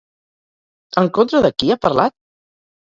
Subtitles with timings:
[1.03, 2.19] En contra de qui ha parlat?